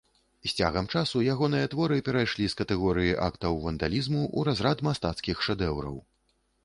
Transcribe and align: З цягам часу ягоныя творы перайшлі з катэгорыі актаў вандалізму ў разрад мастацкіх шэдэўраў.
З 0.45 0.53
цягам 0.61 0.85
часу 0.93 1.19
ягоныя 1.33 1.67
творы 1.73 1.99
перайшлі 2.07 2.47
з 2.53 2.57
катэгорыі 2.61 3.13
актаў 3.29 3.61
вандалізму 3.67 4.21
ў 4.23 4.39
разрад 4.51 4.77
мастацкіх 4.89 5.37
шэдэўраў. 5.51 6.01